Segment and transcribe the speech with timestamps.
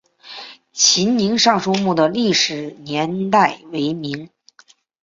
[0.73, 4.31] 泰宁尚书墓的历史年代为明。